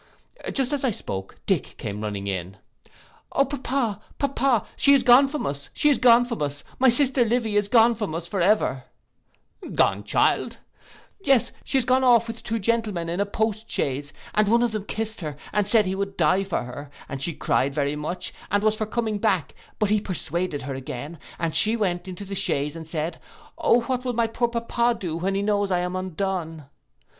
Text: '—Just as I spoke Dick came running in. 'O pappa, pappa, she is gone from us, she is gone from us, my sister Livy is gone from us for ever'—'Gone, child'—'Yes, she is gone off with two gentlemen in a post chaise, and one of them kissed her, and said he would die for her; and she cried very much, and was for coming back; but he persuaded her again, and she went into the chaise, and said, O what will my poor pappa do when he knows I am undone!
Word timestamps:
'—Just 0.51 0.73
as 0.73 0.83
I 0.83 0.89
spoke 0.89 1.35
Dick 1.45 1.75
came 1.77 2.01
running 2.01 2.25
in. 2.25 2.57
'O 3.33 3.45
pappa, 3.45 4.01
pappa, 4.17 4.65
she 4.75 4.95
is 4.95 5.03
gone 5.03 5.27
from 5.27 5.45
us, 5.45 5.69
she 5.73 5.89
is 5.91 5.99
gone 5.99 6.25
from 6.25 6.41
us, 6.41 6.63
my 6.79 6.89
sister 6.89 7.23
Livy 7.23 7.55
is 7.55 7.67
gone 7.67 7.93
from 7.93 8.15
us 8.15 8.25
for 8.27 8.41
ever'—'Gone, 8.41 10.03
child'—'Yes, 10.03 11.51
she 11.63 11.77
is 11.77 11.85
gone 11.85 12.03
off 12.03 12.27
with 12.27 12.41
two 12.41 12.57
gentlemen 12.57 13.09
in 13.09 13.19
a 13.19 13.27
post 13.27 13.69
chaise, 13.69 14.11
and 14.33 14.47
one 14.47 14.63
of 14.63 14.71
them 14.71 14.85
kissed 14.85 15.21
her, 15.21 15.35
and 15.53 15.67
said 15.67 15.85
he 15.85 15.93
would 15.93 16.17
die 16.17 16.43
for 16.43 16.63
her; 16.63 16.89
and 17.07 17.21
she 17.21 17.35
cried 17.35 17.75
very 17.75 17.95
much, 17.95 18.33
and 18.49 18.63
was 18.63 18.73
for 18.75 18.87
coming 18.87 19.19
back; 19.19 19.53
but 19.77 19.91
he 19.91 20.01
persuaded 20.01 20.63
her 20.63 20.73
again, 20.73 21.19
and 21.37 21.55
she 21.55 21.75
went 21.75 22.07
into 22.07 22.25
the 22.25 22.33
chaise, 22.33 22.75
and 22.75 22.87
said, 22.87 23.19
O 23.59 23.81
what 23.81 24.03
will 24.03 24.13
my 24.13 24.25
poor 24.25 24.47
pappa 24.47 24.97
do 24.99 25.15
when 25.17 25.35
he 25.35 25.43
knows 25.43 25.69
I 25.69 25.81
am 25.81 25.95
undone! 25.95 26.65